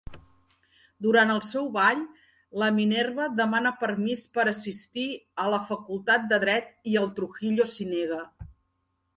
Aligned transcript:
Durant 1.07 1.33
el 1.33 1.41
seu 1.47 1.67
ball, 1.75 1.99
la 2.63 2.69
Minerva 2.79 3.27
demana 3.41 3.73
permís 3.83 4.23
per 4.39 4.47
assistir 4.53 5.07
a 5.45 5.49
la 5.57 5.61
facultat 5.71 6.27
de 6.33 6.43
dret 6.49 6.75
i 6.95 7.01
el 7.03 7.11
Trujillo 7.21 7.73
s'hi 7.75 7.89
nega. 7.93 8.23